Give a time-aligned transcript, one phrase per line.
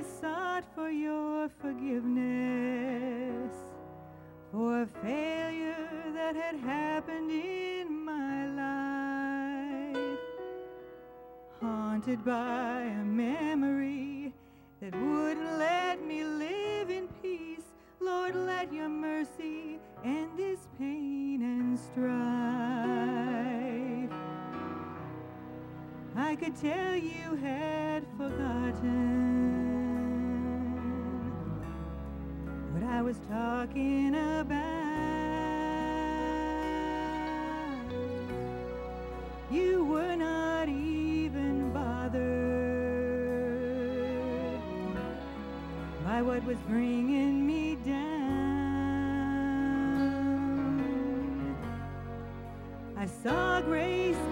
[0.00, 3.52] I sought for your forgiveness
[4.50, 5.76] for a failure
[6.14, 10.18] that had happened in my life,
[11.60, 14.32] haunted by a memory
[14.80, 17.74] that wouldn't let me live in peace.
[18.00, 22.08] Lord, let your mercy end this pain and strife.
[26.16, 29.29] I could tell you had forgotten
[33.10, 34.54] was talking about.
[39.50, 42.20] You were not even bothered
[46.04, 48.00] by what was bringing me down.
[52.96, 54.29] I saw grace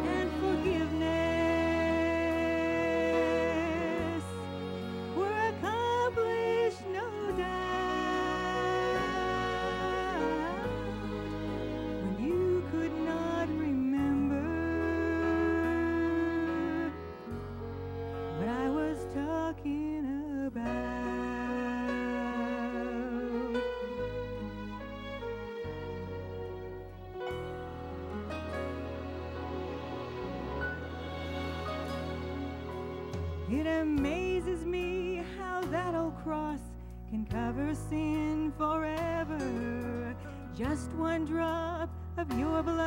[37.75, 40.15] sin forever.
[40.57, 42.78] Just one drop of your blood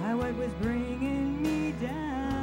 [0.00, 2.39] by what was bringing me down.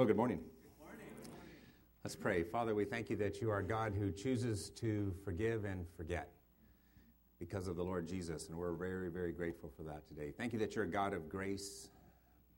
[0.00, 0.38] Well, good morning.
[0.38, 1.06] Good morning.
[2.04, 2.42] Let's pray.
[2.42, 6.30] Father, we thank you that you are God who chooses to forgive and forget
[7.38, 10.32] because of the Lord Jesus, and we're very, very grateful for that today.
[10.34, 11.90] Thank you that you're a God of grace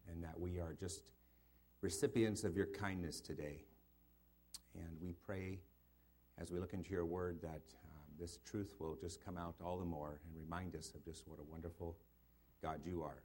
[0.08, 1.10] and that we are just
[1.80, 3.64] recipients of your kindness today.
[4.76, 5.58] And we pray
[6.40, 9.78] as we look into your word that um, this truth will just come out all
[9.78, 11.96] the more and remind us of just what a wonderful
[12.62, 13.20] God you are.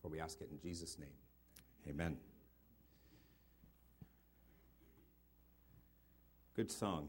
[0.00, 1.10] For we ask it in Jesus' name.
[1.86, 2.16] Amen.
[6.54, 7.08] Good song.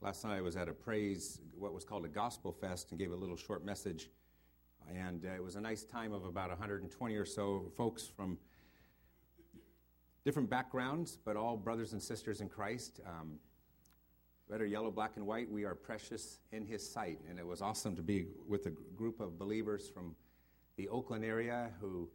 [0.00, 3.12] Last night I was at a praise, what was called a gospel fest, and gave
[3.12, 4.08] a little short message.
[4.90, 8.38] And uh, it was a nice time of about 120 or so folks from
[10.24, 13.00] different backgrounds, but all brothers and sisters in Christ.
[13.06, 13.34] Um,
[14.48, 17.18] red or yellow, black and white, we are precious in His sight.
[17.28, 20.16] And it was awesome to be with a group of believers from
[20.78, 22.08] the Oakland area who,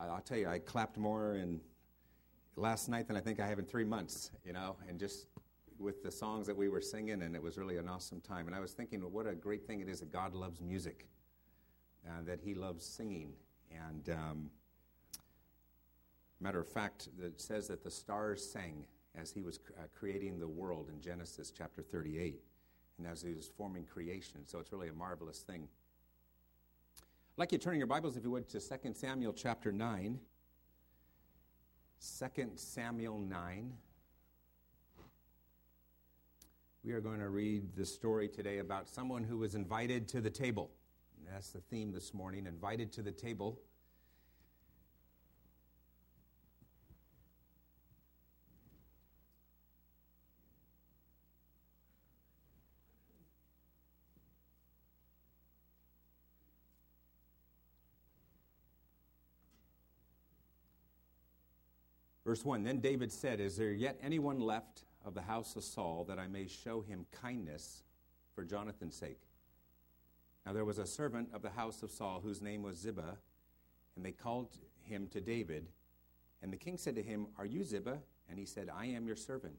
[0.00, 1.60] I'll tell you, I clapped more in
[2.54, 5.26] last night than I think I have in three months, you know, and just
[5.78, 8.46] with the songs that we were singing, and it was really an awesome time.
[8.46, 11.06] And I was thinking, what a great thing it is that God loves music,
[12.06, 13.32] uh, that He loves singing.
[13.70, 14.50] And um,
[16.40, 18.84] matter of fact, it says that the stars sang
[19.14, 22.40] as He was uh, creating the world in Genesis chapter 38,
[22.98, 24.46] and as He was forming creation.
[24.46, 25.68] So it's really a marvelous thing.
[27.38, 30.18] I'd like you to turn your Bibles, if you would, to 2 Samuel chapter 9.
[32.00, 33.72] 2 Samuel 9.
[36.88, 40.30] We are going to read the story today about someone who was invited to the
[40.30, 40.70] table.
[41.18, 43.60] And that's the theme this morning invited to the table.
[62.24, 66.04] Verse 1 Then David said, Is there yet anyone left of the house of Saul
[66.08, 67.82] that I may show him kindness
[68.34, 69.20] for Jonathan's sake?
[70.44, 73.18] Now there was a servant of the house of Saul whose name was Ziba,
[73.96, 75.68] and they called him to David.
[76.42, 77.98] And the king said to him, Are you Ziba?
[78.30, 79.56] And he said, I am your servant.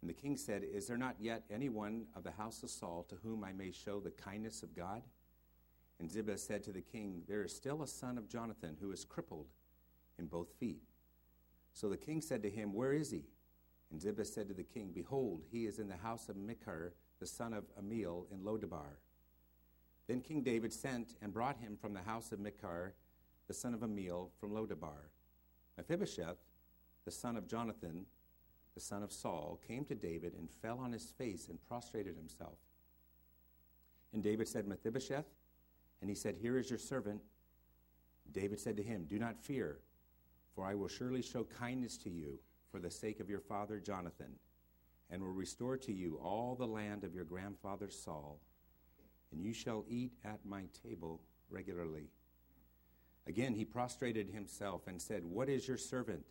[0.00, 3.16] And the king said, Is there not yet anyone of the house of Saul to
[3.22, 5.02] whom I may show the kindness of God?
[5.98, 9.04] And Ziba said to the king, There is still a son of Jonathan who is
[9.04, 9.46] crippled
[10.18, 10.82] in both feet.
[11.72, 13.24] So the king said to him, Where is he?
[13.90, 17.26] And Ziba said to the king, Behold, he is in the house of Machir, the
[17.26, 18.98] son of Ammiel, in Lodabar.
[20.08, 22.94] Then King David sent and brought him from the house of Machir,
[23.48, 25.10] the son of Ammiel, from Lodabar.
[25.76, 26.38] Mephibosheth,
[27.04, 28.06] the son of Jonathan,
[28.74, 32.58] the son of Saul, came to David and fell on his face and prostrated himself.
[34.12, 35.26] And David said, Mephibosheth?
[36.00, 37.22] And he said, Here is your servant.
[38.32, 39.78] David said to him, Do not fear
[40.56, 42.38] for I will surely show kindness to you
[42.76, 44.34] for the sake of your father Jonathan,
[45.08, 48.38] and will restore to you all the land of your grandfather Saul,
[49.32, 52.10] and you shall eat at my table regularly.
[53.26, 56.26] Again he prostrated himself and said, What is your servant,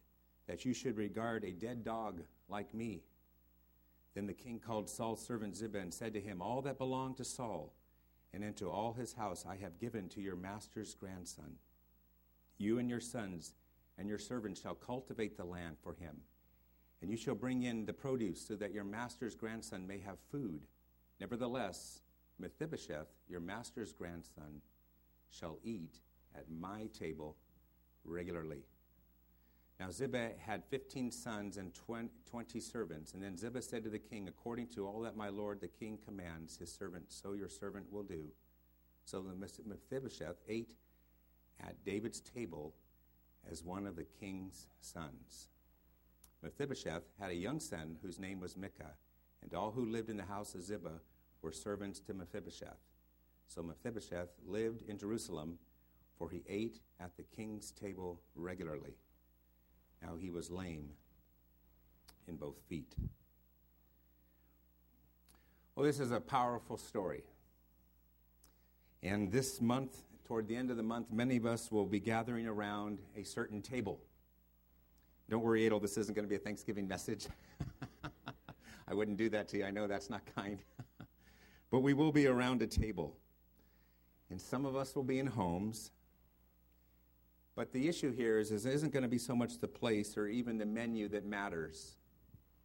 [0.46, 3.02] that you should regard a dead dog like me?
[4.14, 7.26] Then the king called Saul's servant Ziba and said to him, All that belonged to
[7.26, 7.74] Saul
[8.36, 11.56] and into all his house I have given to your master's grandson.
[12.60, 13.56] You and your sons
[13.98, 16.18] and your servants shall cultivate the land for him.
[17.02, 20.66] And you shall bring in the produce so that your master's grandson may have food.
[21.20, 22.02] Nevertheless,
[22.40, 24.62] Mephibosheth, your master's grandson,
[25.30, 26.00] shall eat
[26.36, 27.36] at my table
[28.04, 28.64] regularly.
[29.80, 33.14] Now Ziba had fifteen sons and twenty servants.
[33.14, 36.00] And then Ziba said to the king, According to all that my lord the king
[36.06, 38.26] commands his servant, so your servant will do.
[39.04, 39.24] So
[39.66, 40.74] Mephibosheth ate
[41.60, 42.74] at David's table
[43.52, 45.50] as one of the king's sons.
[46.46, 48.94] Mephibosheth had a young son whose name was Micah,
[49.42, 51.02] and all who lived in the house of Ziba
[51.42, 52.78] were servants to Mephibosheth.
[53.48, 55.58] So Mephibosheth lived in Jerusalem,
[56.20, 58.94] for he ate at the king's table regularly.
[60.04, 60.90] Now he was lame
[62.28, 62.96] in both feet.
[65.76, 67.24] Well, this is a powerful story.
[69.02, 72.46] And this month toward the end of the month, many of us will be gathering
[72.46, 74.00] around a certain table.
[75.30, 77.28] Don't worry, Adel, this isn't going to be a Thanksgiving message.
[78.88, 79.66] I wouldn't do that to you.
[79.66, 80.60] I know that's not kind.
[81.72, 83.18] but we will be around a table.
[84.30, 85.92] And some of us will be in homes.
[87.56, 90.18] But the issue here is, is it isn't going to be so much the place
[90.18, 91.96] or even the menu that matters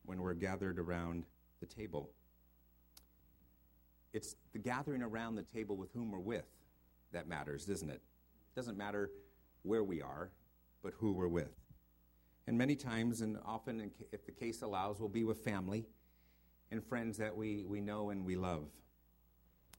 [0.04, 1.24] when we're gathered around
[1.60, 2.10] the table.
[4.12, 6.46] It's the gathering around the table with whom we're with
[7.12, 8.02] that matters, isn't it?
[8.02, 9.10] It doesn't matter
[9.62, 10.30] where we are,
[10.82, 11.59] but who we're with.
[12.46, 15.86] And many times, and often, if the case allows, we'll be with family
[16.70, 18.68] and friends that we, we know and we love.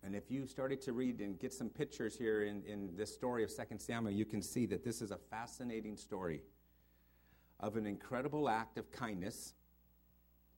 [0.04, 3.44] And if you started to read and get some pictures here in, in this story
[3.44, 6.42] of 2 Samuel, you can see that this is a fascinating story
[7.60, 9.54] of an incredible act of kindness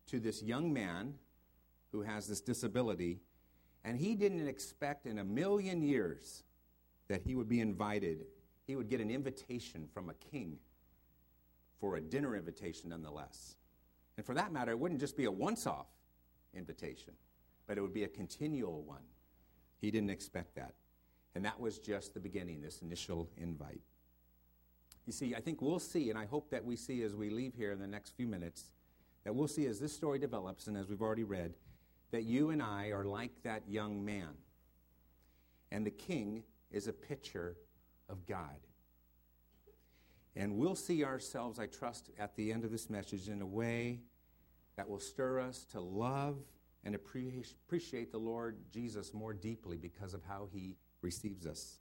[0.07, 1.15] to this young man
[1.91, 3.19] who has this disability.
[3.83, 6.43] And he didn't expect in a million years
[7.10, 8.25] that he would be invited,
[8.65, 10.57] he would get an invitation from a king
[11.83, 13.57] for a dinner invitation nonetheless.
[14.15, 15.87] And for that matter, it wouldn't just be a once off
[16.53, 17.11] invitation,
[17.67, 19.01] but it would be a continual one.
[19.81, 20.75] He didn't expect that.
[21.35, 23.81] And that was just the beginning, this initial invite.
[25.05, 27.53] You see, I think we'll see, and I hope that we see as we leave
[27.53, 28.71] here in the next few minutes,
[29.25, 31.53] that we'll see as this story develops, and as we've already read,
[32.11, 34.29] that you and I are like that young man.
[35.69, 37.57] And the king is a picture
[38.07, 38.55] of God.
[40.35, 43.99] And we'll see ourselves, I trust, at the end of this message in a way
[44.75, 46.37] that will stir us to love
[46.83, 51.79] and appreciate the Lord Jesus more deeply because of how he receives us.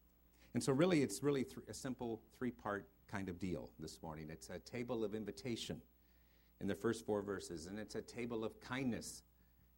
[0.54, 4.28] And so, really, it's really th- a simple three part kind of deal this morning.
[4.30, 5.80] It's a table of invitation
[6.60, 9.22] in the first four verses, and it's a table of kindness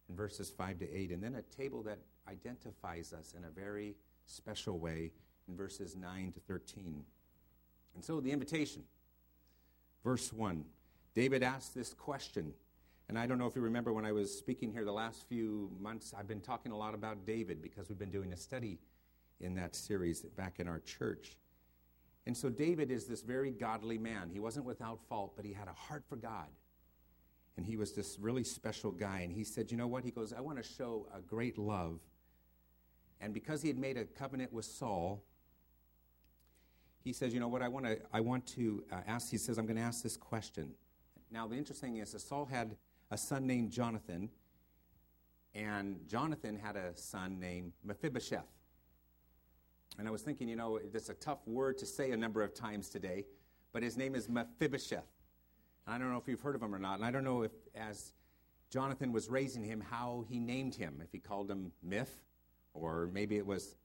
[0.09, 3.95] in verses 5 to 8, and then a table that identifies us in a very
[4.25, 5.11] special way
[5.47, 7.03] in verses 9 to 13.
[7.95, 8.83] And so, the invitation,
[10.03, 10.65] verse 1,
[11.15, 12.53] David asked this question
[13.07, 15.71] and I don't know if you remember when I was speaking here the last few
[15.79, 18.79] months, I've been talking a lot about David because we've been doing a study
[19.39, 21.37] in that series back in our church.
[22.25, 24.29] And so David is this very godly man.
[24.31, 26.47] He wasn't without fault, but he had a heart for God.
[27.57, 29.19] And he was this really special guy.
[29.19, 30.03] And he said, You know what?
[30.03, 31.99] He goes, I want to show a great love.
[33.21, 35.23] And because he had made a covenant with Saul,
[37.05, 37.61] he says, You know what?
[37.61, 40.17] I want to, I want to uh, ask, he says, I'm going to ask this
[40.17, 40.71] question.
[41.31, 42.75] Now, the interesting thing is that Saul had
[43.11, 44.29] a son named Jonathan,
[45.53, 48.47] and Jonathan had a son named Mephibosheth.
[49.99, 52.53] And I was thinking, you know, it's a tough word to say a number of
[52.53, 53.25] times today,
[53.71, 55.05] but his name is Mephibosheth.
[55.87, 57.51] I don't know if you've heard of him or not, and I don't know if,
[57.75, 58.13] as
[58.71, 62.23] Jonathan was raising him, how he named him, if he called him Myth,
[62.73, 63.75] or maybe it was,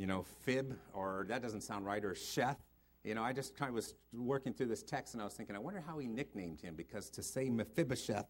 [0.00, 2.56] you know, Fib, or that doesn't sound right, or Sheth.
[3.04, 5.54] You know, I just kind of was working through this text and I was thinking,
[5.54, 8.24] I wonder how he nicknamed him, because to say Mephibosheth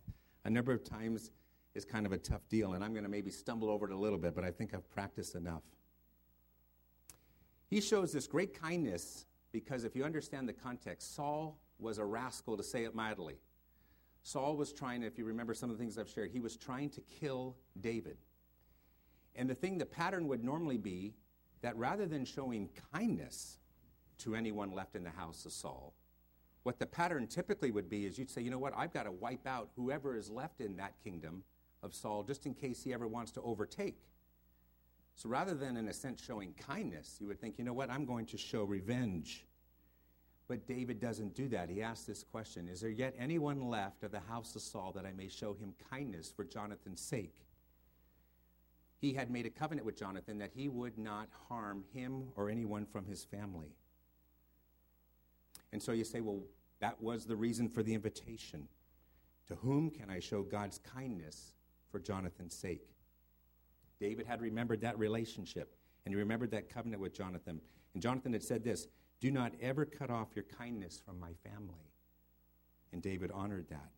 [0.45, 1.31] a number of times
[1.77, 3.97] is kind of a tough deal, and I'm going to maybe stumble over it a
[3.97, 5.63] little bit, but I think I've practiced enough.
[7.69, 12.57] He shows this great kindness because if you understand the context, Saul was a rascal,
[12.57, 13.37] to say it mildly.
[14.25, 16.91] Saul was trying, if you remember some of the things I've shared, he was trying
[16.91, 18.17] to kill David.
[19.37, 21.15] And the thing, the pattern would normally be
[21.63, 23.59] that rather than showing kindness
[24.19, 25.95] to anyone left in the house of Saul,
[26.63, 29.13] what the pattern typically would be is you'd say, you know what, I've got to
[29.13, 31.43] wipe out whoever is left in that kingdom
[31.83, 33.99] of Saul just in case he ever wants to overtake.
[35.15, 38.05] So rather than, in a sense, showing kindness, you would think, you know what, I'm
[38.05, 39.45] going to show revenge.
[40.49, 41.71] But David doesn't do that.
[41.71, 45.07] He asks this question Is there yet anyone left of the house of Saul that
[45.07, 47.35] I may show him kindness for Jonathan's sake?
[49.01, 52.85] He had made a covenant with Jonathan that he would not harm him or anyone
[52.85, 53.75] from his family.
[55.73, 56.43] And so you say, well,
[56.81, 58.69] that was the reason for the invitation.
[59.49, 61.55] To whom can I show God's kindness
[61.91, 62.91] for Jonathan's sake?
[63.99, 67.61] David had remembered that relationship, and he remembered that covenant with Jonathan.
[67.95, 68.87] And Jonathan had said this
[69.21, 71.93] Do not ever cut off your kindness from my family.
[72.93, 73.91] And David honored that.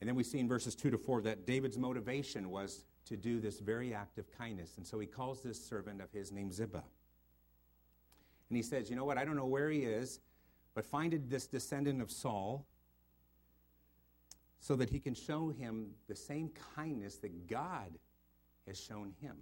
[0.00, 3.40] And then we see in verses 2 to 4 that David's motivation was to do
[3.40, 4.76] this very act of kindness.
[4.76, 6.82] And so he calls this servant of his named Ziba.
[8.48, 9.18] And he says, You know what?
[9.18, 10.20] I don't know where he is
[10.74, 12.66] but find this descendant of Saul
[14.60, 17.92] so that he can show him the same kindness that God
[18.66, 19.36] has shown him.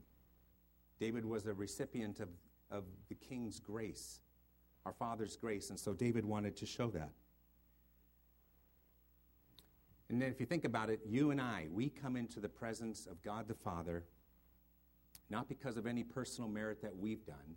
[1.01, 2.29] David was a recipient of,
[2.71, 4.21] of the king's grace,
[4.85, 7.13] our father's grace, and so David wanted to show that.
[10.09, 13.07] And then, if you think about it, you and I, we come into the presence
[13.07, 14.05] of God the Father
[15.31, 17.57] not because of any personal merit that we've done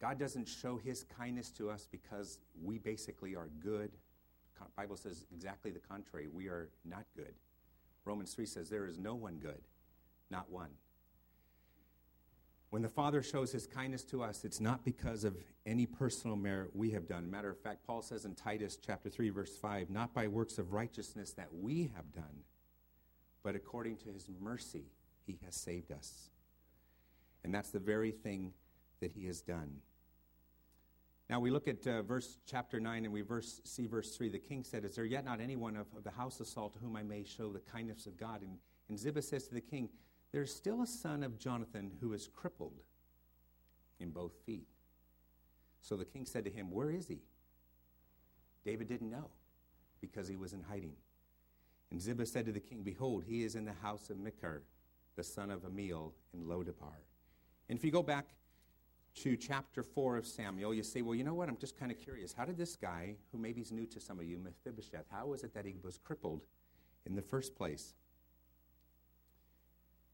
[0.00, 3.90] God doesn't show his kindness to us because we basically are good.
[4.58, 6.26] The Bible says exactly the contrary.
[6.26, 7.34] We are not good.
[8.06, 9.60] Romans 3 says there is no one good,
[10.30, 10.70] not one.
[12.70, 15.36] When the Father shows his kindness to us, it's not because of
[15.66, 17.28] any personal merit we have done.
[17.28, 20.72] Matter of fact, Paul says in Titus chapter 3 verse 5, not by works of
[20.72, 22.44] righteousness that we have done,
[23.42, 24.84] but according to his mercy
[25.26, 26.30] he has saved us.
[27.42, 28.52] And that's the very thing
[29.00, 29.78] that he has done.
[31.28, 34.28] Now we look at uh, verse chapter 9 and we verse, see verse 3.
[34.28, 36.78] The king said, Is there yet not anyone of, of the house of Saul to
[36.78, 38.42] whom I may show the kindness of God?
[38.42, 38.58] And,
[38.88, 39.88] and Ziba says to the king,
[40.32, 42.82] There's still a son of Jonathan who is crippled
[43.98, 44.68] in both feet.
[45.80, 47.20] So the king said to him, Where is he?
[48.64, 49.30] David didn't know
[50.00, 50.94] because he was in hiding.
[51.90, 54.62] And Ziba said to the king, Behold, he is in the house of Machir,
[55.16, 57.02] the son of Ammiel in Lodabar.
[57.68, 58.26] And if you go back
[59.16, 61.48] to chapter 4 of Samuel, you say, well, you know what?
[61.48, 62.32] I'm just kind of curious.
[62.32, 65.42] How did this guy, who maybe is new to some of you, Mephibosheth, how was
[65.42, 66.42] it that he was crippled
[67.06, 67.94] in the first place?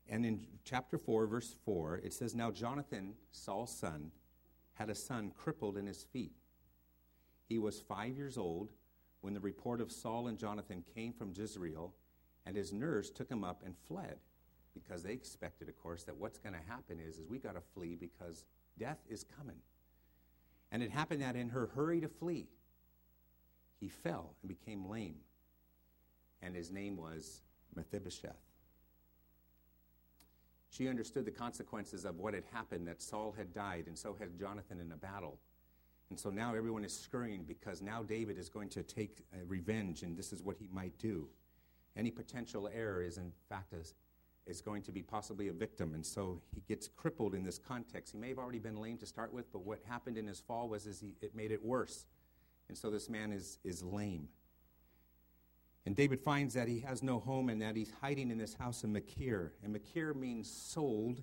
[0.09, 4.13] And in chapter 4, verse 4, it says, Now Jonathan, Saul's son,
[4.75, 6.33] had a son crippled in his feet.
[7.49, 8.71] He was five years old
[9.21, 11.95] when the report of Saul and Jonathan came from Jezreel,
[12.45, 14.19] and his nurse took him up and fled
[14.75, 17.63] because they expected, of course, that what's going to happen is, is we got to
[17.75, 18.45] flee because
[18.79, 19.57] Death is coming.
[20.71, 22.49] And it happened that in her hurry to flee,
[23.81, 25.17] he fell and became lame.
[26.43, 27.41] and his name was
[27.75, 28.37] Mephibosheth.
[30.77, 34.39] She understood the consequences of what had happened, that Saul had died, and so had
[34.39, 35.39] Jonathan in a battle.
[36.11, 40.03] And so now everyone is scurrying because now David is going to take uh, revenge,
[40.03, 41.29] and this is what he might do.
[41.97, 46.05] Any potential heir is, in fact, a, is going to be possibly a victim, and
[46.05, 48.13] so he gets crippled in this context.
[48.13, 50.69] He may have already been lame to start with, but what happened in his fall
[50.69, 52.05] was is he, it made it worse.
[52.69, 54.29] And so this man is, is lame.
[55.87, 58.83] And David finds that he has no home and that he's hiding in this house
[58.85, 59.53] of Machir.
[59.63, 61.23] And Machir means sold.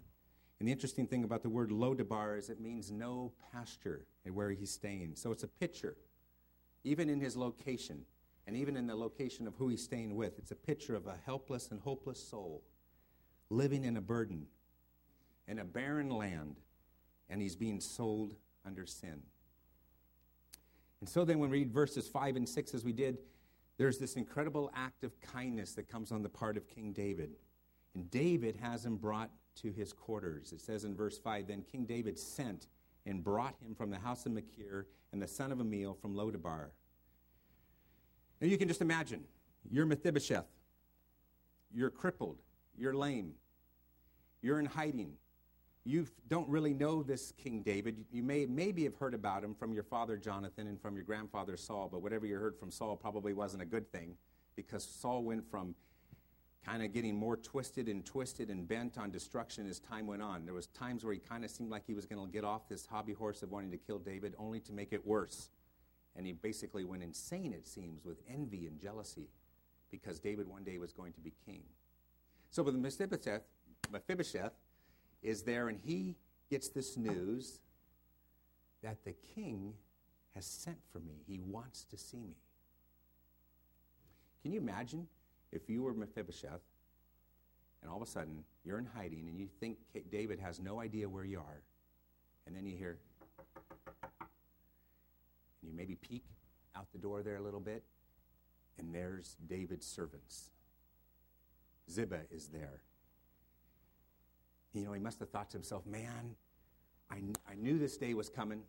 [0.60, 4.72] And the interesting thing about the word Lodabar is it means no pasture where he's
[4.72, 5.16] staying.
[5.16, 5.98] So it's a picture,
[6.86, 8.06] even in his location,
[8.48, 10.40] and even in the location of who he's staying with.
[10.40, 12.64] It's a picture of a helpless and hopeless soul
[13.50, 14.48] living in a burden
[15.48, 16.60] in a barren land,
[17.30, 19.22] and he's being sold under sin.
[21.00, 23.18] And so then, when we read verses 5 and 6 as we did,
[23.78, 27.32] there's this incredible act of kindness that comes on the part of King David.
[27.96, 30.52] And David has him brought to his quarters.
[30.52, 32.68] It says in verse 5 Then King David sent
[33.06, 36.68] and brought him from the house of Machir and the son of Ammiel from Lodabar.
[38.42, 39.24] Now you can just imagine
[39.70, 40.48] you're Mephibosheth,
[41.74, 42.42] you're crippled,
[42.78, 43.34] you're lame,
[44.42, 45.14] you're in hiding,
[45.86, 48.06] you don't really know this King David.
[48.12, 51.58] You may maybe have heard about him from your father Jonathan and from your grandfather
[51.58, 54.16] Saul, but whatever you heard from Saul probably wasn't a good thing
[54.56, 55.76] because Saul went from
[56.66, 60.46] kind of getting more twisted and twisted and bent on destruction as time went on.
[60.46, 62.70] There was times where he kind of seemed like he was going to get off
[62.70, 65.50] this hobby horse of wanting to kill David only to make it worse.
[66.16, 69.28] And he basically went insane it seems with envy and jealousy
[69.92, 71.64] because David one day was going to be king.
[72.50, 73.42] So with Mephibosheth,
[73.92, 74.54] Mephibosheth
[75.24, 76.16] is there, and he
[76.50, 77.60] gets this news
[78.84, 79.74] that the king
[80.36, 81.24] has sent for me.
[81.26, 82.36] He wants to see me.
[84.42, 85.08] Can you imagine
[85.52, 86.62] if you were Mephibosheth
[87.82, 89.78] and all of a sudden you're in hiding and you think
[90.12, 91.62] David has no idea where you are,
[92.46, 92.98] and then you hear,
[94.20, 96.24] and you maybe peek
[96.76, 97.84] out the door there a little bit,
[98.78, 100.50] and there's David's servants.
[101.90, 102.82] Ziba is there
[104.74, 106.36] you know, he must have thought to himself, man,
[107.12, 107.18] I,
[107.50, 108.64] I knew this day was coming.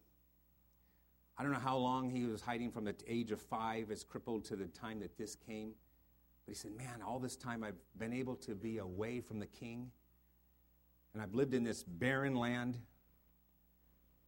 [1.36, 4.44] I don't know how long he was hiding from the age of five, as crippled
[4.46, 5.72] to the time that this came.
[6.44, 9.46] But he said, Man, all this time I've been able to be away from the
[9.46, 9.90] king,
[11.12, 12.78] and I've lived in this barren land.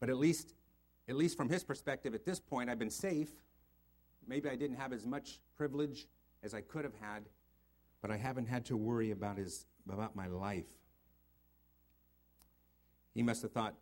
[0.01, 0.55] But at least,
[1.09, 3.31] at least from his perspective, at this point, I've been safe.
[4.27, 6.07] Maybe I didn't have as much privilege
[6.43, 7.29] as I could have had,
[8.03, 10.67] but I haven't had to worry about, his, about my life.
[13.17, 13.75] He must have thought,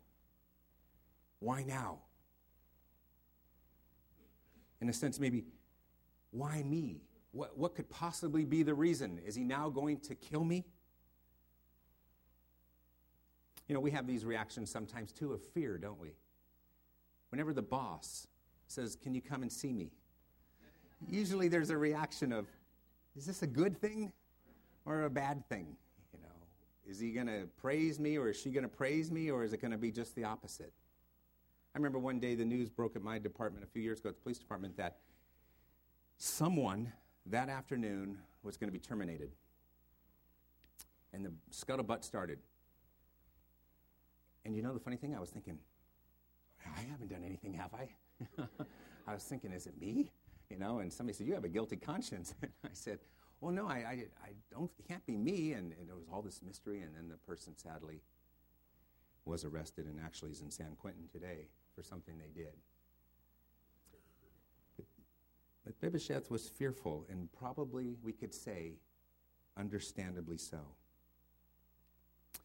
[1.39, 1.97] why now?
[4.79, 5.43] In a sense, maybe,
[6.31, 7.01] why me?
[7.33, 9.19] What, what could possibly be the reason?
[9.25, 10.63] Is he now going to kill me?
[13.67, 16.13] You know, we have these reactions sometimes too of fear, don't we?
[17.27, 18.27] Whenever the boss
[18.67, 19.91] says, Can you come and see me?
[21.09, 22.47] Usually there's a reaction of,
[23.17, 24.13] Is this a good thing
[24.85, 25.75] or a bad thing?
[26.87, 29.53] Is he going to praise me or is she going to praise me or is
[29.53, 30.71] it going to be just the opposite?
[31.73, 34.15] I remember one day the news broke at my department a few years ago at
[34.15, 34.97] the police department that
[36.17, 36.93] someone
[37.25, 39.31] that afternoon was going to be terminated.
[41.11, 42.39] And the scuttlebutt started.
[44.45, 45.15] And you know the funny thing?
[45.15, 45.57] I was thinking,
[46.65, 47.89] I haven't done anything, have I?
[49.07, 50.11] I was thinking, is it me?
[50.49, 52.33] You know, and somebody said, You have a guilty conscience.
[52.41, 52.99] And I said,
[53.41, 55.53] well, no, I, I, I don't, it can't be me.
[55.53, 58.01] And, and there was all this mystery, and then the person sadly
[59.25, 62.53] was arrested and actually is in San Quentin today for something they did.
[65.65, 68.73] But, but was fearful, and probably we could say,
[69.57, 70.59] understandably so.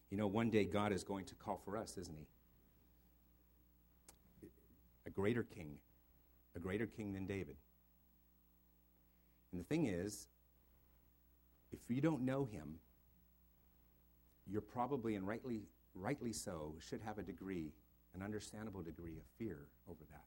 [0.09, 2.27] You know, one day God is going to call for us, isn't He?
[5.05, 5.77] A greater king,
[6.55, 7.55] a greater king than David.
[9.51, 10.27] And the thing is,
[11.71, 12.75] if you don't know him,
[14.47, 15.61] you're probably, and rightly,
[15.95, 17.71] rightly so, should have a degree,
[18.15, 20.25] an understandable degree of fear over that.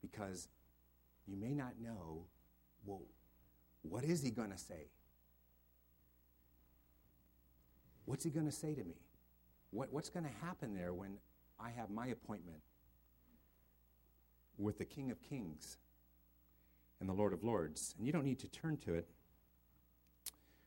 [0.00, 0.48] Because
[1.26, 2.24] you may not know,
[2.84, 3.02] well,
[3.82, 4.88] what is he going to say?
[8.04, 8.96] What's he going to say to me?
[9.70, 11.18] What, what's going to happen there when
[11.58, 12.58] I have my appointment
[14.58, 15.78] with the King of Kings
[17.00, 17.94] and the Lord of Lords?
[17.96, 19.08] And you don't need to turn to it.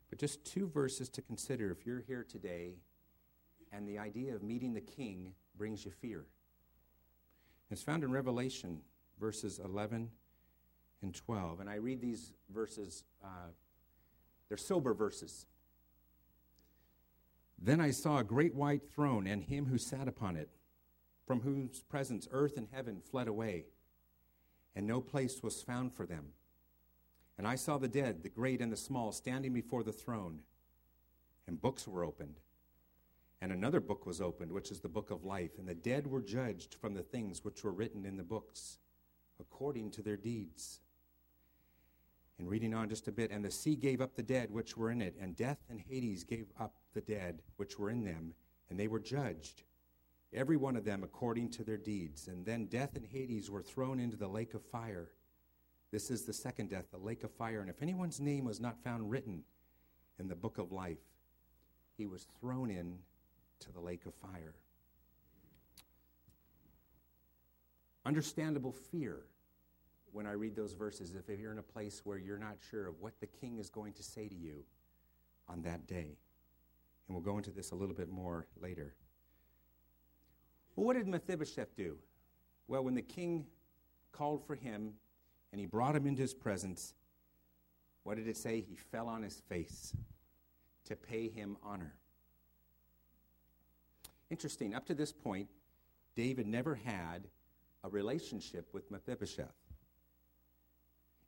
[0.09, 2.75] But just two verses to consider if you're here today
[3.71, 6.25] and the idea of meeting the king brings you fear.
[7.71, 8.81] It's found in Revelation
[9.19, 10.09] verses 11
[11.01, 11.59] and 12.
[11.59, 13.49] And I read these verses, uh,
[14.47, 15.45] they're sober verses.
[17.57, 20.49] Then I saw a great white throne and him who sat upon it,
[21.25, 23.65] from whose presence earth and heaven fled away,
[24.75, 26.33] and no place was found for them.
[27.37, 30.39] And I saw the dead, the great and the small, standing before the throne,
[31.47, 32.39] and books were opened.
[33.41, 36.21] And another book was opened, which is the book of life, and the dead were
[36.21, 38.79] judged from the things which were written in the books,
[39.39, 40.79] according to their deeds.
[42.39, 44.91] And reading on just a bit, and the sea gave up the dead which were
[44.91, 48.33] in it, and death and Hades gave up the dead which were in them,
[48.69, 49.63] and they were judged,
[50.33, 52.27] every one of them according to their deeds.
[52.27, 55.11] And then death and Hades were thrown into the lake of fire.
[55.91, 57.61] This is the second death, the lake of fire.
[57.61, 59.43] And if anyone's name was not found written
[60.19, 60.97] in the book of life,
[61.97, 62.97] he was thrown in
[63.59, 64.55] to the lake of fire.
[68.05, 69.21] Understandable fear
[70.11, 72.99] when I read those verses if you're in a place where you're not sure of
[72.99, 74.63] what the king is going to say to you
[75.49, 76.17] on that day.
[77.07, 78.93] And we'll go into this a little bit more later.
[80.75, 81.97] Well, what did Mephibosheth do?
[82.67, 83.45] Well, when the king
[84.11, 84.93] called for him
[85.51, 86.93] and he brought him into his presence,
[88.03, 88.61] what did it say?
[88.61, 89.95] He fell on his face
[90.85, 91.93] to pay him honor.
[94.29, 95.49] Interesting, up to this point,
[96.15, 97.27] David never had
[97.83, 99.55] a relationship with Mephibosheth.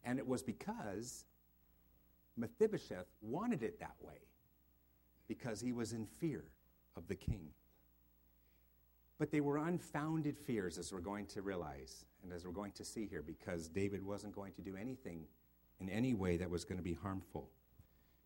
[0.03, 1.25] And it was because
[2.37, 4.19] Mephibosheth wanted it that way,
[5.27, 6.45] because he was in fear
[6.95, 7.49] of the king.
[9.19, 12.85] But they were unfounded fears, as we're going to realize, and as we're going to
[12.85, 15.23] see here, because David wasn't going to do anything
[15.79, 17.49] in any way that was going to be harmful.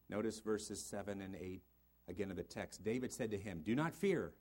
[0.10, 1.62] Notice verses 7 and 8
[2.10, 2.84] again of the text.
[2.84, 4.34] David said to him, Do not fear.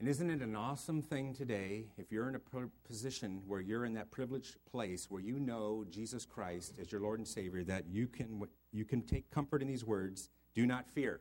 [0.00, 3.92] And isn't it an awesome thing today if you're in a position where you're in
[3.94, 8.06] that privileged place where you know Jesus Christ as your Lord and Savior that you
[8.06, 11.20] can you can take comfort in these words, do not fear.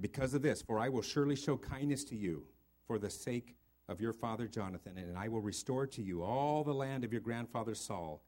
[0.00, 2.46] Because of this, for I will surely show kindness to you
[2.86, 3.56] for the sake
[3.88, 7.20] of your father Jonathan, and I will restore to you all the land of your
[7.20, 8.22] grandfather Saul,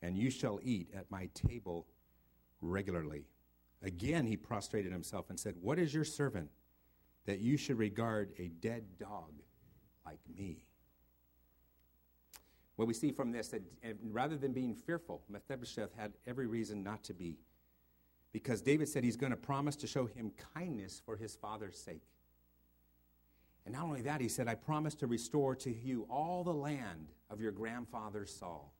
[0.00, 1.86] and you shall eat at my table
[2.60, 3.26] regularly.
[3.82, 6.50] Again he prostrated himself and said, What is your servant?
[7.26, 9.32] that you should regard a dead dog
[10.04, 10.64] like me.
[12.76, 13.62] What we see from this, that
[14.02, 17.38] rather than being fearful, Mephibosheth had every reason not to be.
[18.32, 22.02] Because David said he's going to promise to show him kindness for his father's sake.
[23.64, 27.12] And not only that, he said, I promise to restore to you all the land
[27.30, 28.72] of your grandfather Saul.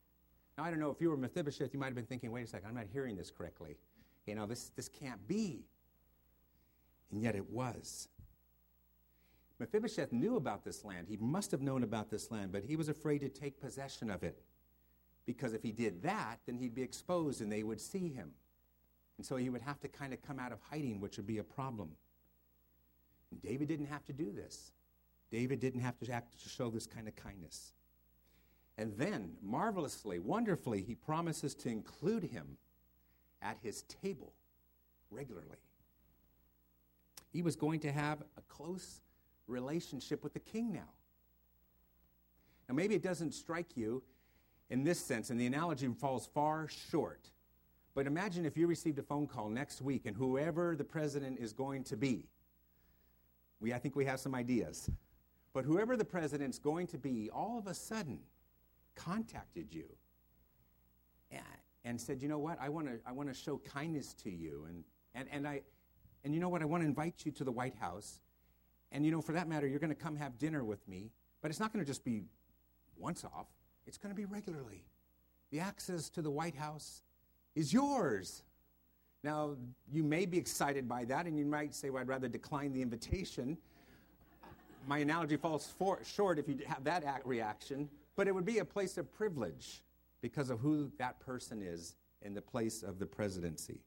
[0.59, 2.47] Now, I don't know if you were Mephibosheth, you might have been thinking, wait a
[2.47, 3.77] second, I'm not hearing this correctly.
[4.27, 5.65] You know, this, this can't be.
[7.11, 8.09] And yet it was.
[9.59, 11.07] Mephibosheth knew about this land.
[11.09, 14.25] He must have known about this land, but he was afraid to take possession of
[14.25, 14.43] it.
[15.25, 18.33] Because if he did that, then he'd be exposed and they would see him.
[19.23, 21.39] And so he would have to kind of come out of hiding, which would be
[21.39, 21.91] a problem.
[23.31, 24.73] And David didn't have to do this.
[25.31, 27.73] David didn't have to act to show this kind of kindness.
[28.77, 32.57] And then, marvelously, wonderfully, he promises to include him
[33.41, 34.33] at his table
[35.09, 35.61] regularly.
[37.33, 39.03] He was going to have a close
[39.47, 40.91] relationship with the king now.
[42.69, 44.03] Now, maybe it doesn't strike you
[44.69, 47.31] in this sense, and the analogy falls far short.
[47.95, 51.53] But imagine if you received a phone call next week and whoever the president is
[51.53, 52.27] going to be,
[53.61, 54.91] we, I think we have some ideas,
[55.53, 58.19] but whoever the president's going to be, all of a sudden
[58.95, 59.85] contacted you
[61.31, 61.43] and,
[61.85, 64.67] and said, you know what, I want to I wanna show kindness to you.
[64.69, 65.61] And, and, and, I,
[66.25, 68.21] and you know what, I want to invite you to the White House.
[68.91, 71.51] And, you know, for that matter, you're going to come have dinner with me, but
[71.51, 72.25] it's not going to just be
[72.97, 73.47] once off,
[73.87, 74.85] it's going to be regularly.
[75.51, 77.03] The access to the White House
[77.55, 78.43] is yours.
[79.25, 79.57] Now,
[79.93, 82.83] you may be excited by that, and you might say, well, I'd rather decline the
[82.83, 83.57] invitation.
[84.87, 88.65] My analogy falls for, short if you have that reaction, but it would be a
[88.65, 89.83] place of privilege
[90.21, 93.81] because of who that person is in the place of the presidency.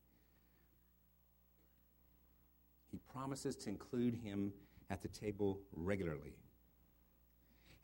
[2.92, 4.54] He promises to include him
[4.90, 6.34] at the table regularly.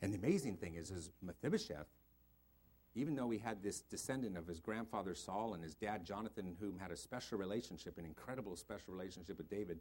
[0.00, 1.86] And the amazing thing is, is Mephibosheth,
[2.94, 6.78] even though he had this descendant of his grandfather Saul and his dad Jonathan, whom
[6.78, 9.80] had a special relationship, an incredible special relationship with David,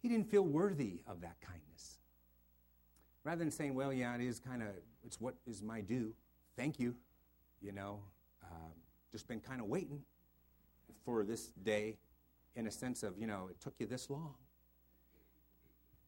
[0.00, 1.98] he didn't feel worthy of that kindness.
[3.24, 4.68] Rather than saying, well, yeah, it is kind of,
[5.04, 6.12] it's what is my due,
[6.56, 6.94] thank you,
[7.60, 8.00] you know,
[8.42, 8.72] um,
[9.12, 10.00] just been kind of waiting
[11.04, 11.96] for this day
[12.56, 14.34] in a sense of, you know, it took you this long.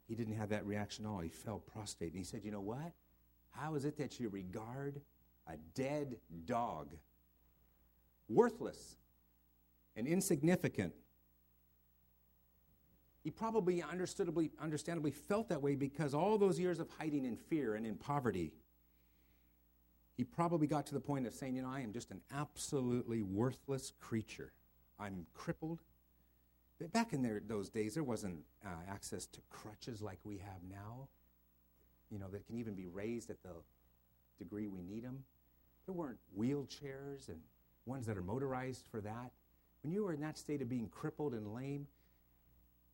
[0.08, 1.20] He didn't have that reaction at all.
[1.20, 2.10] He fell prostrate.
[2.10, 2.92] And he said, You know what?
[3.56, 5.00] How is it that you regard
[5.46, 6.88] a dead dog,
[8.28, 8.96] worthless
[9.96, 10.92] and insignificant?
[13.22, 17.74] He probably understandably, understandably felt that way because all those years of hiding in fear
[17.74, 18.52] and in poverty,
[20.16, 23.22] he probably got to the point of saying, You know, I am just an absolutely
[23.22, 24.52] worthless creature.
[24.98, 25.80] I'm crippled.
[26.92, 31.08] Back in there, those days, there wasn't uh, access to crutches like we have now,
[32.10, 33.50] you know, that can even be raised at the
[34.38, 35.24] degree we need them.
[35.86, 37.40] There weren't wheelchairs and
[37.86, 39.30] ones that are motorized for that.
[39.82, 41.86] When you were in that state of being crippled and lame,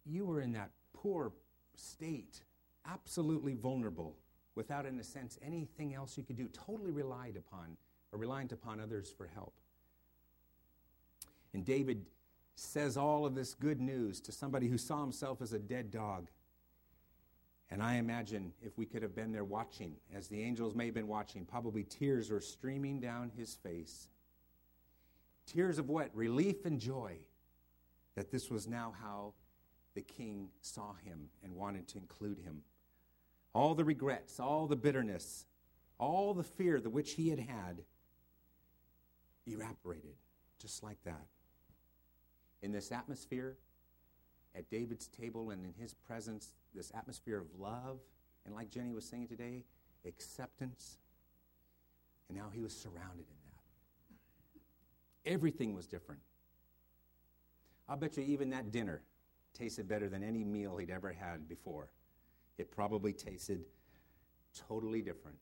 [0.05, 1.33] you were in that poor
[1.77, 2.43] state,
[2.87, 4.17] absolutely vulnerable,
[4.55, 7.77] without, in a sense, anything else you could do, totally relied upon
[8.13, 9.55] or reliant upon others for help.
[11.55, 12.07] And David
[12.57, 16.29] says all of this good news to somebody who saw himself as a dead dog.
[17.71, 20.95] And I imagine if we could have been there watching, as the angels may have
[20.95, 24.09] been watching, probably tears were streaming down his face.
[25.47, 26.11] Tears of what?
[26.15, 27.17] Relief and joy
[28.17, 29.35] that this was now how
[29.95, 32.63] the king saw him and wanted to include him.
[33.53, 35.47] All the regrets, all the bitterness,
[35.99, 37.83] all the fear the which he had had
[39.47, 40.15] evaporated
[40.61, 41.27] just like that.
[42.63, 43.57] In this atmosphere,
[44.55, 47.99] at David's table and in his presence, this atmosphere of love,
[48.45, 49.65] and like Jenny was saying today,
[50.07, 50.99] acceptance.
[52.29, 55.33] And now he was surrounded in that.
[55.33, 56.21] Everything was different.
[57.89, 59.03] I'll bet you even that dinner
[59.53, 61.91] tasted better than any meal he'd ever had before.
[62.57, 63.65] It probably tasted
[64.69, 65.39] totally different.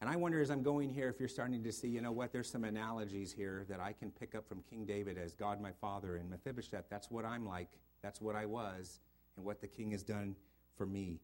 [0.00, 2.32] And I wonder as I'm going here if you're starting to see, you know what,
[2.32, 5.72] there's some analogies here that I can pick up from King David as God my
[5.80, 6.84] father and Mephibosheth.
[6.88, 7.70] That's what I'm like.
[8.00, 9.00] That's what I was
[9.36, 10.36] and what the king has done
[10.76, 11.18] for me.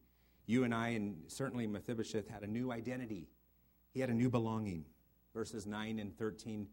[0.45, 3.27] You and I, and certainly Mephibosheth, had a new identity.
[3.93, 4.83] He had a new belonging.
[5.33, 6.67] Verses 9 and 13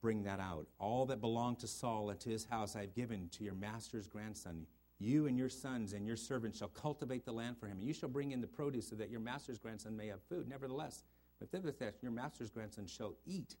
[0.00, 0.66] bring that out.
[0.78, 4.06] All that belonged to Saul and to his house I have given to your master's
[4.06, 4.66] grandson.
[5.00, 7.94] You and your sons and your servants shall cultivate the land for him, and you
[7.94, 10.48] shall bring in the produce so that your master's grandson may have food.
[10.48, 11.02] Nevertheless,
[11.40, 13.56] Mephibosheth, your master's grandson, shall eat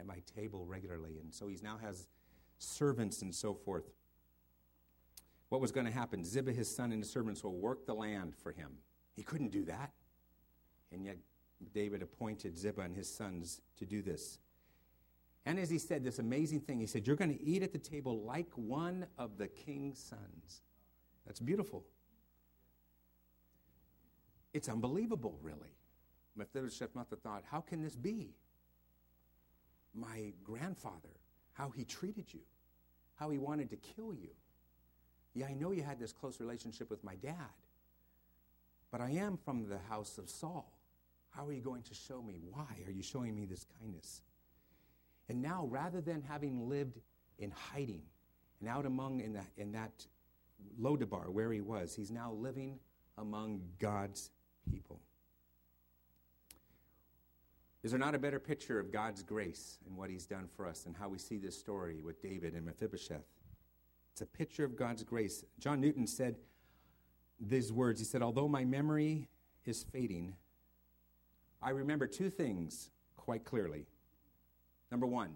[0.00, 1.18] at my table regularly.
[1.20, 2.06] And so he now has
[2.58, 3.84] servants and so forth.
[5.48, 6.24] What was going to happen?
[6.24, 8.72] Ziba, his son, and his servants will work the land for him.
[9.14, 9.92] He couldn't do that.
[10.90, 11.18] And yet,
[11.72, 14.38] David appointed Ziba and his sons to do this.
[15.46, 17.78] And as he said this amazing thing, he said, You're going to eat at the
[17.78, 20.62] table like one of the king's sons.
[21.26, 21.84] That's beautiful.
[24.52, 25.74] It's unbelievable, really.
[26.36, 28.34] Mephibosheth must have thought, How can this be?
[29.94, 31.20] My grandfather,
[31.52, 32.40] how he treated you,
[33.16, 34.30] how he wanted to kill you.
[35.34, 37.34] Yeah, I know you had this close relationship with my dad,
[38.90, 40.72] but I am from the house of Saul.
[41.30, 42.40] How are you going to show me?
[42.50, 44.22] Why are you showing me this kindness?
[45.28, 47.00] And now, rather than having lived
[47.38, 48.02] in hiding
[48.60, 50.06] and out among in, the, in that
[50.80, 52.78] Lodabar where he was, he's now living
[53.18, 54.30] among God's
[54.70, 55.00] people.
[57.84, 60.86] Is there not a better picture of God's grace and what he's done for us
[60.86, 63.26] and how we see this story with David and Mephibosheth?
[64.10, 65.44] It's a picture of God's grace.
[65.58, 66.36] John Newton said
[67.38, 69.28] these words He said, Although my memory
[69.66, 70.34] is fading,
[71.60, 73.84] I remember two things quite clearly.
[74.90, 75.34] Number one,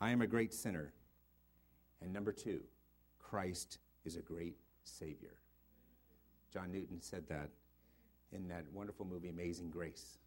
[0.00, 0.92] I am a great sinner.
[2.02, 2.62] And number two,
[3.20, 5.34] Christ is a great Savior.
[6.52, 7.50] John Newton said that
[8.32, 10.18] in that wonderful movie, Amazing Grace.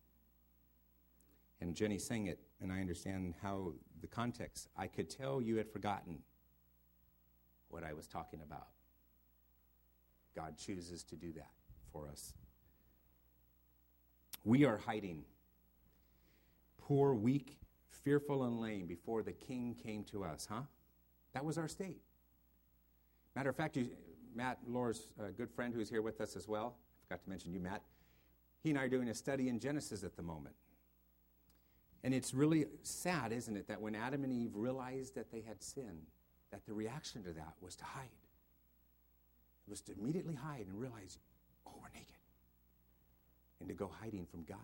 [1.62, 4.68] And Jenny sang it, and I understand how the context.
[4.76, 6.20] I could tell you had forgotten
[7.70, 8.68] what I was talking about.
[10.36, 11.52] God chooses to do that
[11.94, 12.34] for us.
[14.44, 15.24] We are hiding.
[16.80, 17.58] Poor, weak,
[17.90, 20.62] fearful and lame before the king came to us, huh?
[21.34, 22.02] That was our state.
[23.36, 23.90] Matter of fact, you,
[24.36, 27.54] Matt, Laura's uh, good friend who's here with us as well, I forgot to mention
[27.54, 27.84] you, Matt.
[28.64, 30.56] He and I are doing a study in Genesis at the moment.
[32.04, 35.62] And it's really sad, isn't it, that when Adam and Eve realized that they had
[35.62, 36.08] sinned,
[36.52, 38.10] that the reaction to that was to hide.
[39.68, 41.20] It was to immediately hide and realize,
[41.66, 42.16] oh, we're naked.
[43.60, 44.58] And to go hiding from God.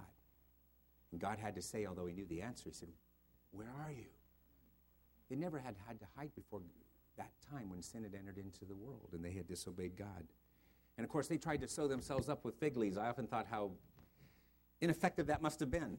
[1.12, 2.90] And God had to say, although he knew the answer, he said,
[3.52, 4.08] where are you?
[5.30, 6.62] They never had had to hide before
[7.18, 10.24] that time when sin had entered into the world and they had disobeyed God.
[10.98, 12.98] And of course, they tried to sew themselves up with fig leaves.
[12.98, 13.72] I often thought how
[14.82, 15.98] ineffective that must have been.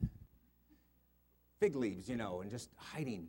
[1.61, 3.29] Fig leaves, you know, and just hiding.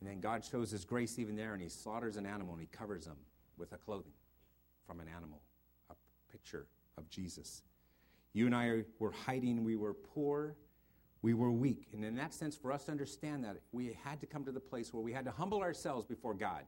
[0.00, 2.68] And then God shows his grace even there, and he slaughters an animal and he
[2.68, 3.16] covers them
[3.56, 4.12] with a clothing
[4.86, 5.40] from an animal,
[5.90, 5.94] a
[6.30, 6.66] picture
[6.98, 7.62] of Jesus.
[8.32, 10.56] You and I were hiding, we were poor,
[11.22, 11.88] we were weak.
[11.94, 14.60] And in that sense, for us to understand that, we had to come to the
[14.60, 16.64] place where we had to humble ourselves before God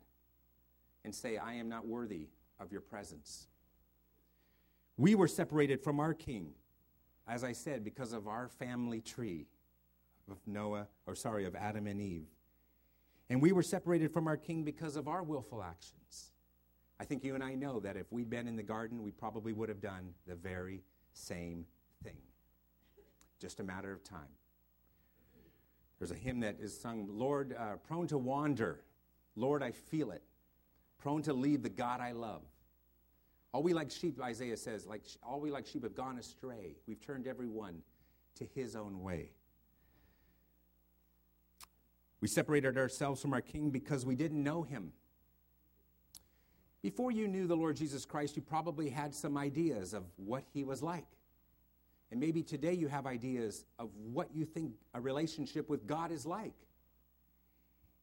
[1.04, 3.48] and say, I am not worthy of your presence.
[4.96, 6.52] We were separated from our king,
[7.28, 9.46] as I said, because of our family tree
[10.30, 12.26] of Noah, or sorry, of Adam and Eve.
[13.28, 16.30] And we were separated from our king because of our willful actions.
[16.98, 19.52] I think you and I know that if we'd been in the garden, we probably
[19.52, 21.66] would have done the very same
[22.02, 22.16] thing.
[23.40, 24.32] Just a matter of time.
[25.98, 28.82] There's a hymn that is sung, Lord, uh, prone to wander.
[29.34, 30.22] Lord, I feel it.
[30.98, 32.42] Prone to leave the God I love.
[33.52, 36.76] All we like sheep, Isaiah says, like all we like sheep have gone astray.
[36.86, 37.82] We've turned everyone
[38.36, 39.30] to his own way.
[42.20, 44.92] We separated ourselves from our King because we didn't know him.
[46.82, 50.64] Before you knew the Lord Jesus Christ, you probably had some ideas of what he
[50.64, 51.06] was like.
[52.10, 56.24] And maybe today you have ideas of what you think a relationship with God is
[56.24, 56.54] like.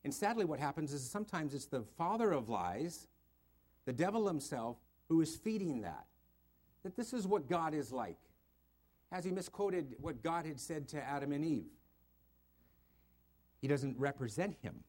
[0.04, 3.08] And sadly, what happens is sometimes it's the father of lies,
[3.86, 6.06] the devil himself, who is feeding that.
[6.84, 8.17] That this is what God is like.
[9.12, 11.71] Has he misquoted what God had said to Adam and Eve?
[13.63, 14.84] He doesn't represent him,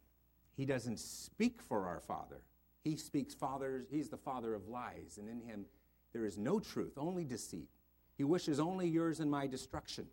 [0.57, 2.41] he doesn't speak for our Father.
[2.83, 5.65] He speaks fathers, he's the father of lies, and in him
[6.13, 7.69] there is no truth, only deceit.
[8.19, 10.09] He wishes only yours and my destruction.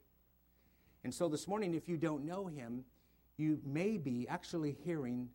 [1.03, 2.85] And so this morning, if you don't know him,
[3.37, 5.27] you may be actually hearing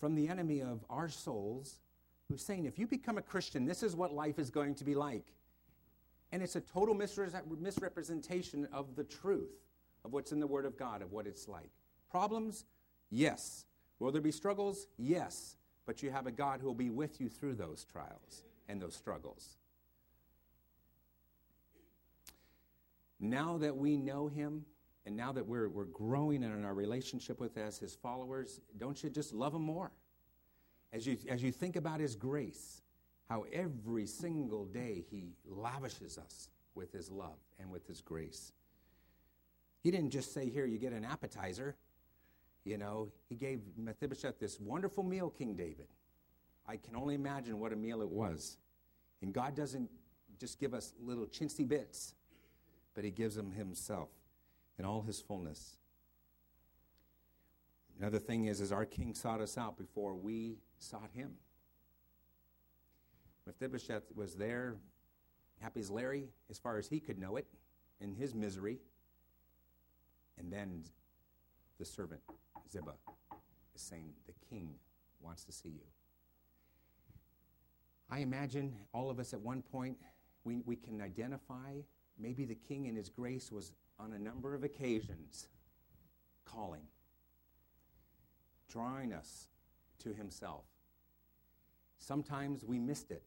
[0.00, 1.78] from the enemy of our souls
[2.28, 4.94] who's saying, if you become a Christian, this is what life is going to be
[4.94, 5.26] like.
[6.32, 9.52] And it's a total misrepresentation of the truth
[10.06, 11.70] of what's in the Word of God, of what it's like.
[12.12, 12.66] Problems?
[13.10, 13.64] Yes.
[13.98, 14.86] Will there be struggles?
[14.98, 15.56] Yes.
[15.86, 18.94] But you have a God who will be with you through those trials and those
[18.94, 19.56] struggles.
[23.18, 24.66] Now that we know Him,
[25.06, 29.08] and now that we're, we're growing in our relationship with as His followers, don't you
[29.08, 29.90] just love Him more?
[30.92, 32.82] As you, as you think about His grace,
[33.30, 38.52] how every single day He lavishes us with His love and with His grace.
[39.82, 41.74] He didn't just say, Here, you get an appetizer.
[42.64, 45.88] You know, He gave Mephibosheth this wonderful meal, King David.
[46.66, 48.56] I can only imagine what a meal it was.
[49.20, 49.90] And God doesn't
[50.38, 52.14] just give us little chintzy bits
[52.94, 54.08] but he gives them himself
[54.78, 55.76] in all his fullness.
[57.98, 61.32] Another thing is, is our king sought us out before we sought him.
[63.46, 64.76] Mephibosheth was there,
[65.60, 67.46] happy as Larry, as far as he could know it,
[68.00, 68.78] in his misery.
[70.38, 70.84] And then
[71.82, 72.20] the servant,
[72.70, 72.94] Ziba,
[73.74, 74.74] is saying, The king
[75.20, 75.86] wants to see you.
[78.10, 79.96] I imagine all of us at one point,
[80.44, 81.72] we, we can identify
[82.18, 85.48] Maybe the king in his grace was on a number of occasions
[86.44, 86.82] calling,
[88.68, 89.48] drawing us
[90.00, 90.64] to himself.
[91.98, 93.22] Sometimes we missed it.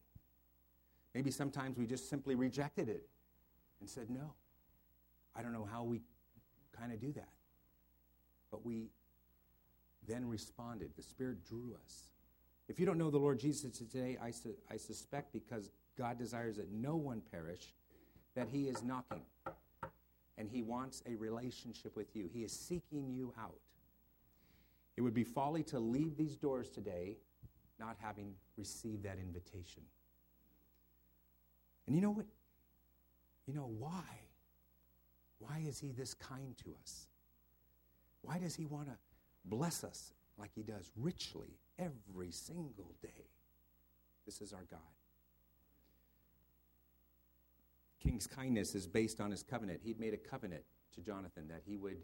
[1.14, 3.06] Maybe sometimes we just simply rejected it
[3.80, 4.34] and said no.
[5.34, 6.02] I don't know how we
[6.78, 7.28] kind of do that.
[8.56, 8.88] But we
[10.08, 10.92] then responded.
[10.96, 12.04] The Spirit drew us.
[12.68, 16.56] If you don't know the Lord Jesus today, I, su- I suspect because God desires
[16.56, 17.74] that no one perish,
[18.34, 19.20] that He is knocking
[20.38, 22.30] and He wants a relationship with you.
[22.32, 23.60] He is seeking you out.
[24.96, 27.18] It would be folly to leave these doors today
[27.78, 29.82] not having received that invitation.
[31.86, 32.24] And you know what?
[33.46, 34.02] You know why?
[35.40, 37.06] Why is He this kind to us?
[38.26, 38.96] Why does He want to
[39.44, 43.30] bless us like He does richly every single day?
[44.26, 44.80] This is our God.
[48.06, 49.80] king's kindness is based on his covenant.
[49.82, 50.62] He'd made a covenant
[50.94, 51.98] to Jonathan that he would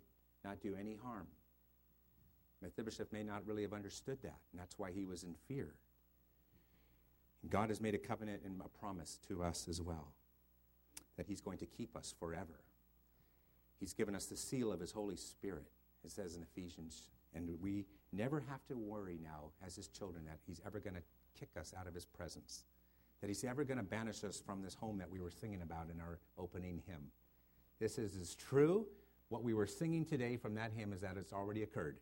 [0.44, 1.28] not do any harm.
[2.60, 5.74] Mephibosheth may not really have understood that, and that's why he was in fear.
[7.48, 10.08] God has made a covenant and a promise to us as well
[11.16, 12.60] that he's going to keep us forever.
[13.78, 15.70] He's given us the seal of his Holy Spirit,
[16.04, 17.08] it says in Ephesians.
[17.34, 21.02] And we never have to worry now, as his children, that he's ever going to
[21.38, 22.64] kick us out of his presence
[23.22, 25.86] that he's ever going to banish us from this home that we were singing about
[25.94, 27.12] in our opening hymn.
[27.78, 28.84] This is true.
[29.28, 31.98] What we were singing today from that hymn is that it's already occurred.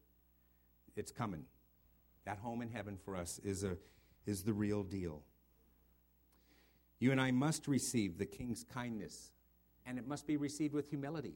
[0.97, 1.45] It's coming.
[2.25, 3.77] That home in heaven for us is, a,
[4.27, 5.23] is the real deal.
[6.99, 9.31] You and I must receive the king's kindness,
[9.87, 11.35] and it must be received with humility.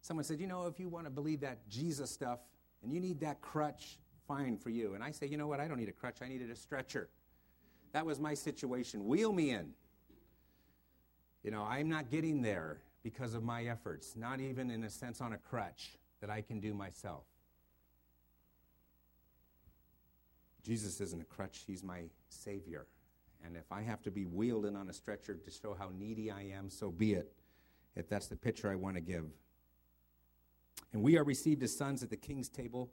[0.00, 2.40] Someone said, You know, if you want to believe that Jesus stuff
[2.82, 4.94] and you need that crutch, fine for you.
[4.94, 5.60] And I say, You know what?
[5.60, 7.08] I don't need a crutch, I needed a stretcher.
[7.92, 9.06] That was my situation.
[9.06, 9.70] Wheel me in.
[11.42, 15.20] You know, I'm not getting there because of my efforts, not even in a sense
[15.20, 17.24] on a crutch that I can do myself.
[20.64, 22.86] Jesus isn't a crutch, He's my Savior.
[23.44, 26.30] And if I have to be wheeled in on a stretcher to show how needy
[26.30, 27.32] I am, so be it,
[27.96, 29.24] if that's the picture I want to give.
[30.92, 32.90] And we are received as sons at the king's table,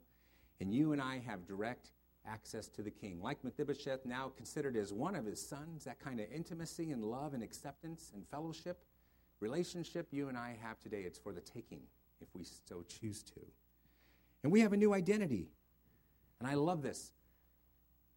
[0.60, 1.92] and you and I have direct
[2.26, 3.20] access to the king.
[3.22, 7.34] Like Mephibosheth, now considered as one of his sons, that kind of intimacy and love
[7.34, 8.84] and acceptance and fellowship,
[9.40, 11.80] relationship you and I have today, it's for the taking
[12.20, 13.40] if we so choose to.
[14.42, 15.48] And we have a new identity.
[16.40, 17.12] And I love this.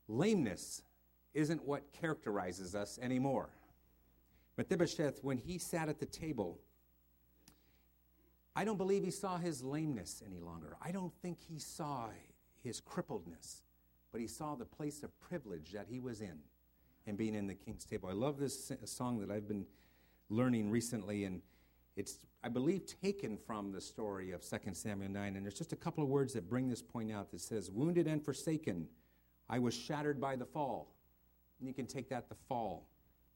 [0.07, 0.81] Lameness
[1.33, 3.49] isn't what characterizes us anymore.
[4.57, 6.59] Mephibosheth, when he sat at the table,
[8.59, 10.75] I don't believe he saw his lameness any longer.
[10.81, 12.09] I don't think he saw
[12.61, 13.61] his crippledness,
[14.11, 16.39] but he saw the place of privilege that he was in
[17.07, 18.09] and being in the king's table.
[18.09, 19.65] I love this song that I've been
[20.29, 21.41] learning recently, and
[21.95, 25.37] it's, I believe, taken from the story of 2 Samuel 9.
[25.37, 28.07] And there's just a couple of words that bring this point out that says, Wounded
[28.07, 28.89] and forsaken,
[29.49, 30.91] I was shattered by the fall.
[31.59, 32.89] And you can take that the fall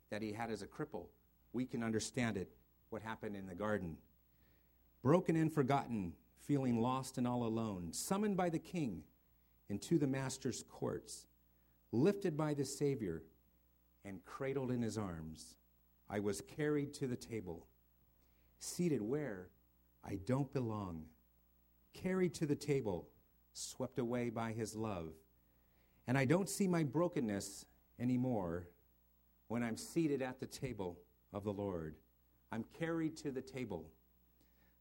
[0.09, 1.05] that he had as a cripple.
[1.53, 2.49] We can understand it,
[2.89, 3.95] what happened in the garden.
[5.03, 9.03] Broken and forgotten, feeling lost and all alone, summoned by the king
[9.69, 11.27] into the master's courts,
[11.91, 13.23] lifted by the Savior,
[14.05, 15.55] and cradled in his arms,
[16.09, 17.67] I was carried to the table,
[18.59, 19.47] seated where
[20.03, 21.05] I don't belong,
[21.93, 23.07] carried to the table,
[23.53, 25.09] swept away by his love.
[26.07, 27.65] And I don't see my brokenness
[27.99, 28.67] anymore
[29.47, 30.99] when I'm seated at the table
[31.31, 31.95] of the Lord.
[32.51, 33.85] I'm carried to the table,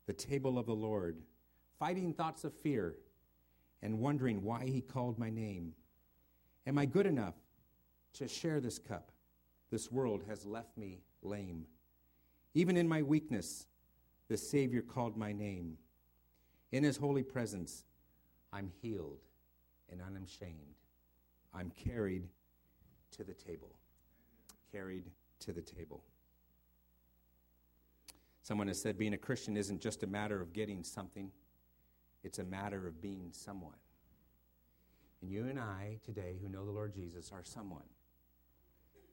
[0.07, 1.23] the table of the Lord,
[1.79, 2.97] fighting thoughts of fear
[3.83, 5.75] and wondering why he called my name.
[6.67, 7.35] Am I good enough
[8.15, 9.11] to share this cup?
[9.71, 11.67] This world has left me lame.
[12.55, 13.67] Even in my weakness,
[14.29, 15.79] the Savior called my name.
[16.71, 17.85] In his holy presence,
[18.53, 19.21] I'm healed
[19.91, 20.77] and unashamed.
[21.55, 22.29] I'm carried
[23.17, 23.77] to the table.
[24.71, 25.05] Carried
[25.41, 26.03] to the table.
[28.43, 31.31] Someone has said being a Christian isn't just a matter of getting something,
[32.25, 33.77] it's a matter of being someone.
[35.21, 37.85] And you and I today, who know the Lord Jesus, are someone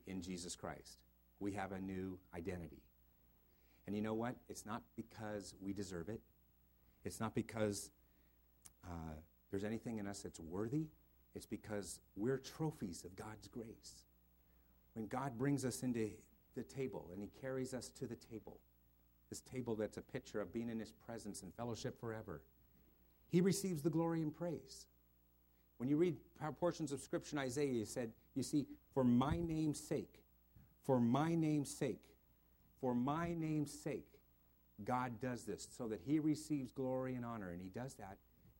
[0.08, 0.98] in Jesus Christ.
[1.38, 2.82] We have a new identity.
[3.86, 4.34] And you know what?
[4.48, 6.20] It's not because we deserve it,
[7.04, 7.90] it's not because
[8.84, 9.14] uh,
[9.50, 10.86] there's anything in us that's worthy.
[11.34, 14.04] It's because we're trophies of God's grace.
[14.94, 16.10] When God brings us into
[16.56, 18.58] the table and He carries us to the table,
[19.30, 22.42] this table that's a picture of being in His presence and fellowship forever,
[23.28, 24.86] He receives the glory and praise.
[25.78, 26.16] When you read
[26.58, 30.22] portions of Scripture in Isaiah, He said, You see, for my name's sake,
[30.84, 32.02] for my name's sake,
[32.80, 34.18] for my name's sake,
[34.84, 37.50] God does this so that He receives glory and honor.
[37.50, 38.18] And He does that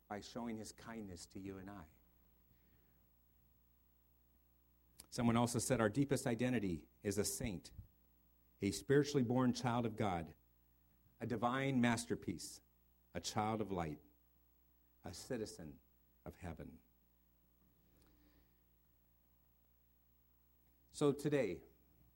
[0.09, 1.83] by showing His kindness to you and I.
[5.11, 7.73] Someone also said our deepest identity is a saint,
[8.63, 10.27] a spiritually born child of God,
[11.21, 12.61] a divine masterpiece,
[13.15, 13.99] a child of light,
[15.05, 15.73] a citizen
[16.27, 16.69] of heaven.
[20.93, 21.59] So today,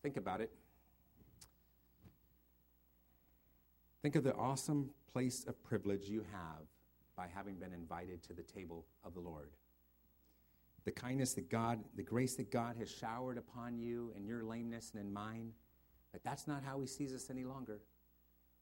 [0.03, 0.53] think about it.
[4.03, 6.67] Think of the awesome place of privilege you have
[7.17, 9.51] by having been invited to the table of the Lord
[10.85, 14.93] the kindness that God, the grace that God has showered upon you and your lameness
[14.95, 15.53] and in mine,
[16.13, 17.81] but that's not how He sees us any longer.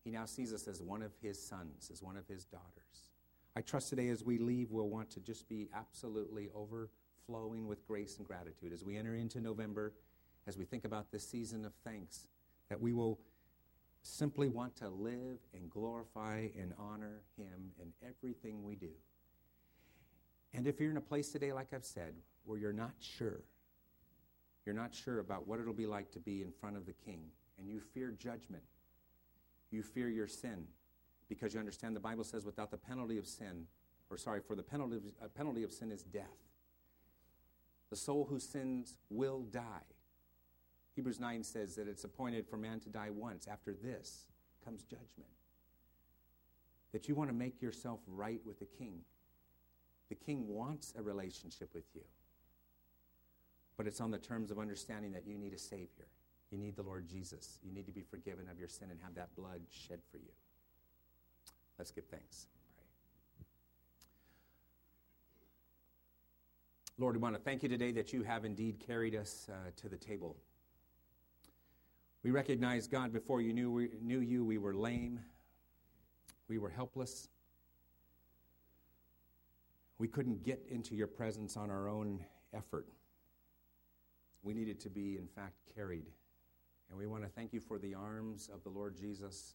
[0.05, 3.11] He now sees us as one of His sons, as one of His daughters.
[3.55, 8.17] I trust today as we leave, we'll want to just be absolutely overflowing with grace
[8.17, 9.93] and gratitude as we enter into November,
[10.47, 12.27] as we think about this season of thanks,
[12.69, 13.21] that we will
[14.03, 18.91] simply want to live and glorify and honor Him in everything we do.
[20.55, 23.43] And if you're in a place today, like I've said, where you're not sure,
[24.67, 27.25] you're not sure about what it'll be like to be in front of the king,
[27.59, 28.63] and you fear judgment,
[29.73, 30.67] you fear your sin,
[31.29, 33.67] because you understand the Bible says without the penalty of sin,
[34.11, 36.25] or sorry, for the penalty of, uh, penalty of sin is death.
[37.91, 39.87] The soul who sins will die.
[40.95, 43.47] Hebrews 9 says that it's appointed for man to die once.
[43.47, 44.27] After this
[44.65, 45.31] comes judgment.
[46.93, 49.01] That you want to make yourself right with the king.
[50.09, 52.03] The king wants a relationship with you.
[53.77, 56.09] But it's on the terms of understanding that you need a Savior.
[56.53, 57.59] You need the Lord Jesus.
[57.65, 60.31] You need to be forgiven of your sin and have that blood shed for you.
[61.79, 62.47] Let's give thanks.
[62.77, 63.47] Pray.
[66.99, 69.89] Lord, we want to thank you today that you have indeed carried us uh, to
[69.89, 70.37] the table.
[72.23, 75.21] We recognize, God, before you knew, we, knew you, we were lame,
[76.49, 77.31] we were helpless.
[79.97, 82.23] We couldn't get into your presence on our own
[82.53, 82.87] effort.
[84.43, 86.05] We needed to be, in fact, carried.
[86.93, 89.55] And we want to thank you for the arms of the Lord Jesus.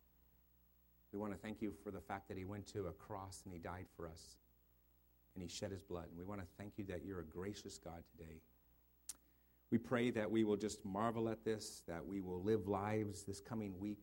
[1.13, 3.53] We want to thank you for the fact that he went to a cross and
[3.53, 4.37] he died for us
[5.35, 6.05] and he shed his blood.
[6.09, 8.41] And we want to thank you that you're a gracious God today.
[9.69, 13.39] We pray that we will just marvel at this, that we will live lives this
[13.39, 13.99] coming week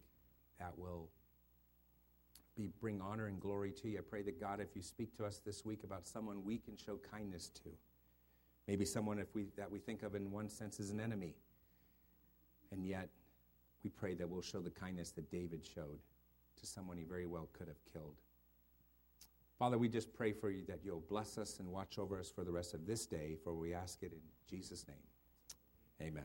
[0.60, 1.08] that will
[2.56, 3.98] be, bring honor and glory to you.
[3.98, 6.76] I pray that God, if you speak to us this week about someone we can
[6.76, 7.70] show kindness to,
[8.68, 11.34] maybe someone if we, that we think of in one sense as an enemy,
[12.70, 13.08] and yet
[13.84, 16.00] we pray that we'll show the kindness that David showed
[16.58, 18.16] to someone he very well could have killed.
[19.58, 22.42] Father, we just pray for you that you'll bless us and watch over us for
[22.42, 24.96] the rest of this day, for we ask it in Jesus' name.
[26.02, 26.24] Amen.